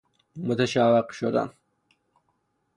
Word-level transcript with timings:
متشوق 0.35 1.11
شدن 1.11 1.49